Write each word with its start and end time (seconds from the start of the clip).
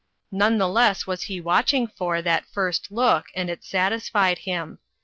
None 0.31 0.57
the 0.57 0.67
less 0.67 1.05
was 1.05 1.21
he 1.29 1.39
watching 1.39 1.85
for 1.87 2.23
that 2.23 2.47
first 2.51 2.91
look, 2.91 3.27
and 3.35 3.51
it 3.51 3.63
satisfied 3.63 4.39
him. 4.39 4.79